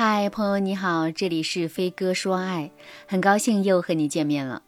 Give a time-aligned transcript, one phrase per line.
[0.00, 2.70] 嗨，朋友你好，这里是飞哥说爱，
[3.08, 4.62] 很高兴又和你见面了。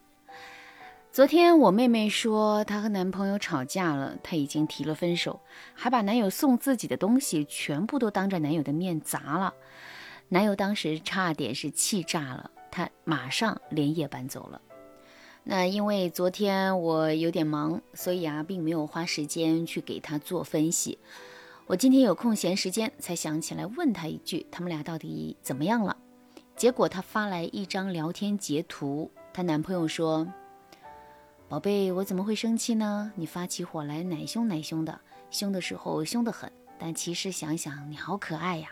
[1.09, 5.39] 昨天我妹妹说她和男朋友吵架了，她已经提了分手，
[5.73, 9.53] 还把男友送自己的东西全部都当着男友的面砸了。
[10.27, 14.59] 男友当时差点是气炸了，他马上连夜搬走了。
[15.45, 20.99] 那因为昨天我有点忙，所以啊，并没有花时间去给他做分析。
[21.71, 25.95] 我今天有空闲时间，才想起来问他一句：他们俩到底怎么样了？
[26.53, 30.27] 结果他发来一张聊天截图，她男朋友说
[31.47, 33.13] ：“宝贝，我怎么会生气呢？
[33.15, 34.99] 你发起火来奶凶奶凶的，
[35.29, 38.67] 凶的时候凶得很，但其实想想你好可爱呀。”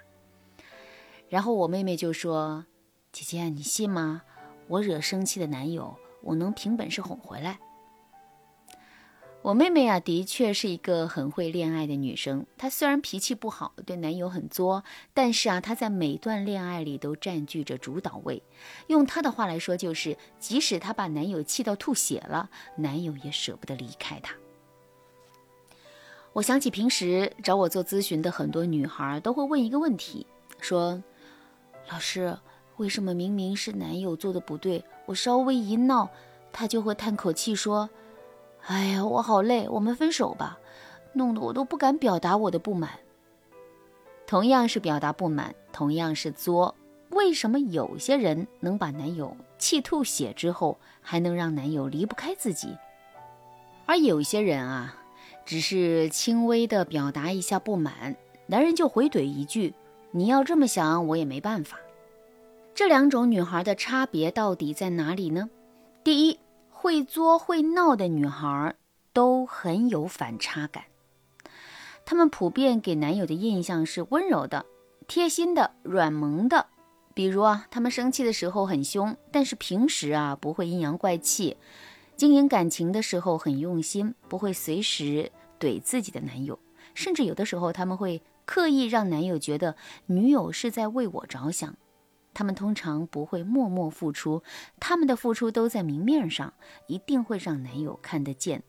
[1.30, 2.66] 然后我妹妹就说
[3.14, 4.24] ：“姐姐，你信吗？
[4.68, 7.62] 我惹生气的男友，我能凭本事哄回来。”
[9.42, 12.46] 我妹妹啊，的确是一个很会恋爱的女生。
[12.58, 18.44] 她虽然脾气不好，对男友很作，但是啊，她在每段恋爱里都占据着主导位。
[18.88, 24.36] 用她的话来说，就是即使她把男友气到吐血了，男友也舍不得离开她。
[26.34, 30.28] 我想起平时找我做咨询的很多女孩，都会问一个问题，
[30.60, 31.02] 说
[31.90, 32.38] ：“老师，
[32.76, 36.10] 为什么明明是男友做的不对，我稍微一闹，
[36.52, 37.90] 他就会叹口气说？”
[38.68, 40.60] 哎呀，我好累，我们分手吧，
[41.14, 42.92] 弄得我都不敢表达我的不满。
[44.28, 46.76] 同样是表达不满，同样是作，
[47.10, 52.78] 为什么有些人能把男友气吐血之后，还能让男友离不开自己，
[53.88, 54.96] 而有些人啊，
[55.46, 59.74] 只是轻微的表达一下不满，男人就回怼一句
[60.12, 61.80] ：“你要这么想，我也没办法。”
[62.76, 65.50] 这两种女孩的差别到底在哪里呢？
[66.04, 66.40] 第一。
[66.82, 68.74] 会作会闹的女孩
[69.12, 70.86] 都很有反差感，
[72.06, 74.66] 她们普遍给男友的印象是温柔的、
[75.06, 76.68] 贴心的、软萌的。
[77.14, 81.58] 比如啊，她们生气的时候很凶，但是平时啊不会阴阳怪气；
[82.16, 85.30] 经营感情的时候很用心，不会随时
[85.60, 86.58] 怼自己的男友。
[86.94, 89.76] 甚至有的时候，他们会刻意让男友觉得
[90.06, 91.76] 女友是在为我着想。
[92.40, 94.44] 他们通常不会默默付出，
[94.80, 96.54] 他们的付出都在明面上，
[96.88, 98.64] 一定会让男友看得见。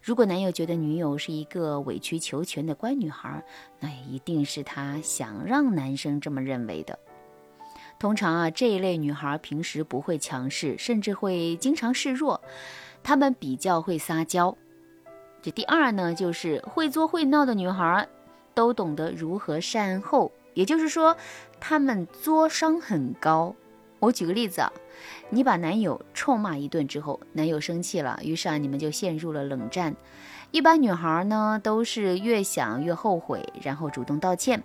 [0.00, 3.42] 如果男友觉得女友是一个委曲求全的乖女孩，
[3.80, 6.96] 那也一定是他想让男生这么认为的。
[7.98, 12.40] 通常啊，这一类女孩平时不会强势，甚至会经常示弱，
[13.02, 14.56] 她们比较会撒娇。
[15.42, 18.08] 这第二呢，就是会作会闹的女孩，
[18.54, 20.30] 都懂得如何善后。
[20.58, 21.16] 也就是说，
[21.60, 23.54] 他们作伤很高。
[24.00, 24.72] 我举个例子啊，
[25.30, 29.94] 你把男友臭骂一顿之后，男友生气了，于是啊，你们就陷入了冷战。
[30.50, 34.60] 一般女孩呢，都是越想越后悔，然后主动道歉。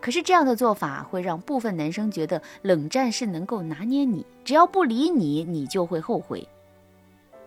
[0.00, 6.48] 可是这样的做法会让部分男生觉得冷战是能够拿捏你，只要不理你，你就会后悔。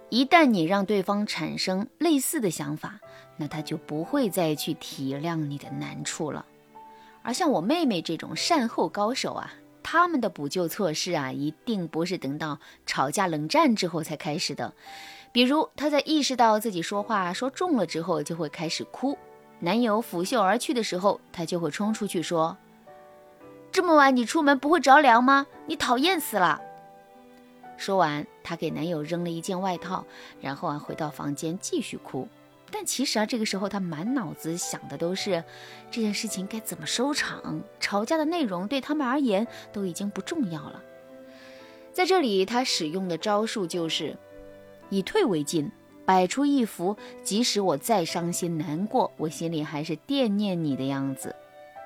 [0.10, 3.00] 一旦你让对方产生类似的想法，
[3.38, 6.46] 那他就不会再去体谅你的难处了。
[7.28, 9.52] 而像我妹妹这种善后高手啊，
[9.84, 14.74] 他们的补救措施啊，一定不是等到吵架冷战之后才开始的。
[15.34, 19.18] 比如，她在意识到自己说话说重了之后，就会开始哭。
[19.60, 22.56] 男友拂袖而去的时候，她就会冲出去说
[23.74, 25.48] ：“这么晚你出门不会着凉吗？
[25.66, 26.62] 你讨厌死了！”
[27.76, 30.06] 说完，她给男友扔了一件外套，
[30.40, 32.26] 然后啊，回到房间继续哭。
[32.72, 35.44] 但其实啊，这个时候他满脑子想的都是
[35.90, 40.84] 这件事情该怎么收场，吵架的内容对他们而言都已经不重要了。
[41.94, 44.16] 在这里，他使用的招数就是
[44.90, 45.72] 以退为进，
[46.06, 51.36] 摆出一副即使我再伤心难过，我心里还是惦念你的样子。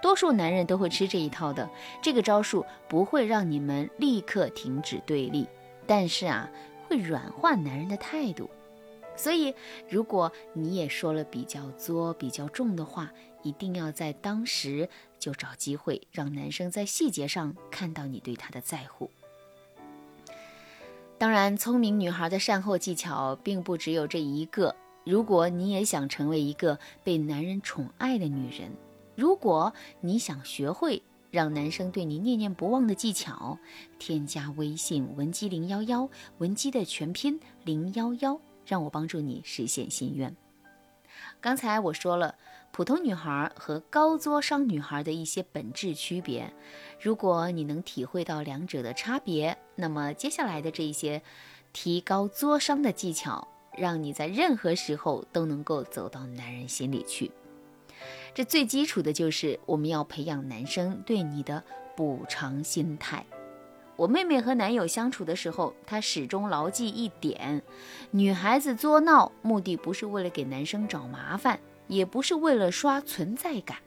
[0.01, 1.69] 多数男人都会吃这一套的。
[2.01, 5.47] 这个招数不会让你们立刻停止对立，
[5.85, 6.49] 但是啊，
[6.89, 8.49] 会软化男人的态度。
[9.21, 9.53] 所以，
[9.87, 13.11] 如果你也说了比较作、比较重的话，
[13.43, 14.89] 一定要在当时
[15.19, 19.11] 就找机会，让男生在细节上看到你对他的在乎。
[21.19, 24.75] 当然，聪明女孩的善后技巧并不只有这一个。
[25.03, 28.71] 如果你也想成为一个被男人宠爱的女人，
[29.15, 33.59] 如果你想学会让男生对你念念不忘的技巧，
[33.99, 36.09] 添加微信文姬零幺幺，
[36.39, 38.41] 文姬的全拼零幺幺。
[38.71, 40.33] 让我帮助你实现心愿。
[41.41, 42.35] 刚才我说了
[42.71, 46.53] 普通女孩和高作商女孩的一些本质区别，
[47.01, 51.21] 如果你能体会到两者的差别，那么接下来的这一些
[51.73, 53.45] 提高作商的技巧，
[53.77, 57.29] 让你在任何时候都能够走到男人心里去。
[58.33, 61.61] 这最基础的就是我们要培养男生对你的
[61.97, 63.25] 补偿心态。
[63.97, 67.61] 我妹妹和男友相处的时候，她始终牢记一点：
[68.09, 73.77] 女孩子作闹，目的不是为了给男生找麻烦，也不是为了刷存在感，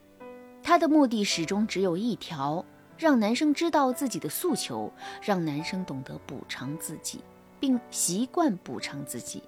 [0.63, 2.65] 她的目的始终只有一条，
[2.97, 7.21] 让男生知道自己的诉求，让男生懂得补偿自己，
[7.59, 9.43] 并习惯补偿自己。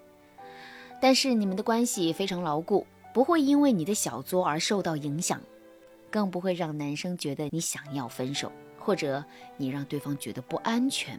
[1.00, 5.40] 但是你们的关系非常牢固，不会因为你的小作而受到影响，
[6.10, 8.50] 更不会让男生觉得你想要分手。
[8.86, 9.24] 或者
[9.56, 11.18] 你让对方觉得不安全。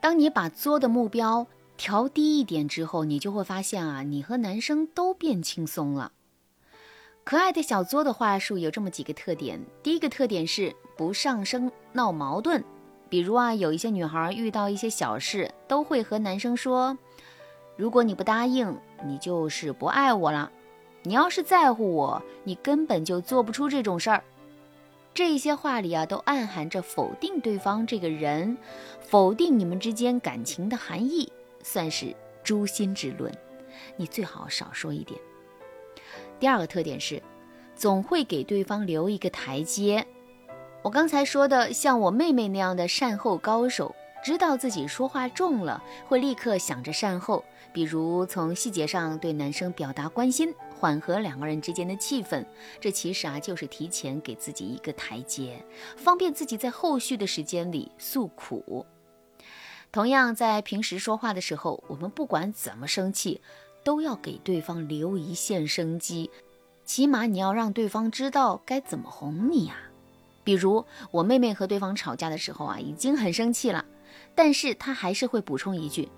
[0.00, 1.46] 当你把作的目标
[1.76, 6.10] 调低一点之后，你就会发现啊，你和男生都变轻松了。
[7.22, 12.64] 可爱的小作的话术有这么几个特点：第一个特点是不上升闹矛盾，
[13.08, 16.98] 比如啊，有一些女孩遇到一些小事，都会和男生说
[17.78, 20.50] ：“如果你不答应，你就是不爱我了。
[21.04, 24.24] 你要是在乎我，你根本就做不出这种事儿。”
[25.14, 28.56] 这些话里啊，都暗含着否定对方这个人，
[29.00, 31.30] 否定你们之间感情的含义，
[31.62, 33.32] 算是诛心之论。
[33.96, 35.20] 你最好少说一点。
[36.40, 37.22] 第二个特点是，
[37.76, 40.06] 总会给对方留一个台阶。
[40.82, 43.94] 我刚才说的，像我妹妹那样的善后高手。
[44.24, 52.44] 知道自己说话重了，会立刻想着善后，比如从细节上对男生表达关心，缓和两个人之间的气氛。
[52.80, 55.64] 这其实啊，就是提前给自己一个台阶，
[55.96, 58.84] 方便自己在后续的时间里诉苦。
[59.92, 63.40] 同样，在平时说话的时候，我们不管怎么生气，
[63.84, 66.32] 都要给对方留一线生机，
[66.84, 69.76] 起码你要让对方知道该怎么哄你呀。
[70.42, 73.84] 比如我妹妹和对方吵架的时候啊，已经很生气了。
[74.34, 76.08] 但是她还是会补充一句：“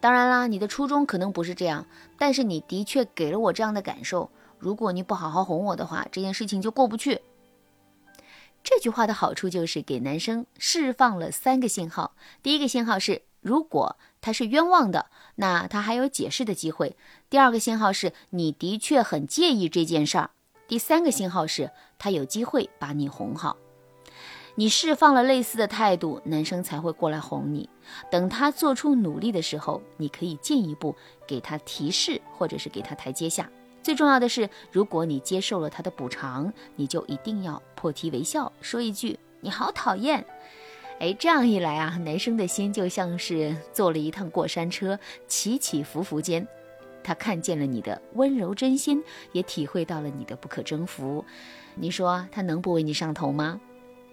[0.00, 1.86] 当然啦，你的初衷可能不是这样，
[2.16, 4.30] 但是你的确给了我这样的感受。
[4.58, 7.22] 如果你不好好哄我的话，这件事情就过不去。”
[8.62, 15.06] 这句话的好处就是给男生释放了三个信号：第一个信号是，如果他是冤枉的，
[15.36, 16.96] 那他还有解释的机会；
[17.30, 20.30] 第二个信号是你的确很介意这件事儿；
[20.66, 23.56] 第三个信号是他有机会把你哄好。
[24.58, 27.70] 你释放了类似的态度，男生才会过来哄你。
[28.10, 30.96] 等他做出努力的时候，你可以进一步
[31.28, 33.48] 给他提示，或者是给他台阶下。
[33.84, 40.26] 最重要的是，如果你接受了他的补偿，你就一定要破涕为笑，说一句“你好讨厌”。
[40.98, 46.44] 哎，这样一来啊，男生的心就像是坐了一趟过山车，起起伏伏间，
[47.04, 51.24] 他看见了你的温柔真心，也体会到了你的不可征服。
[51.76, 53.60] 你说他能不为你上头吗？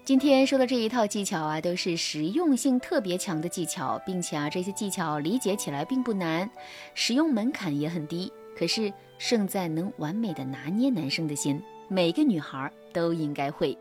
[0.05, 6.47] 今天说的这一套技巧啊，都是实用性特别强的技巧，并且啊，这些技巧理解起来并不难，
[6.93, 8.31] 使用门槛也很低。
[8.55, 13.75] 可是胜在能完美的拿捏男生的心，每个女孩都应该会。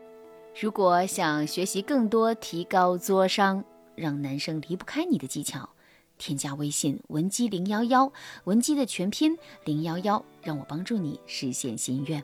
[0.59, 3.63] 如果想学习更多提高作商，
[3.93, 5.69] 让男生离不开你的技巧，
[6.17, 8.11] 添加微信文姬零幺幺，
[8.45, 12.23] 文姬的全拼零幺幺，让我帮助你实现心愿。